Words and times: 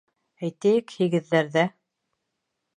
Әйтәйек, 0.47 0.95
һигеҙҙәрҙә 1.01 1.67